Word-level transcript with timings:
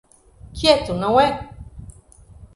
Quieto, 0.51 0.95
não 0.95 1.19
é? 1.21 1.47